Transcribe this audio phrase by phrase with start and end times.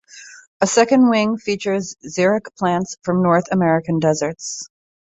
[0.61, 4.67] A second wing features xeric plants from North American deserts.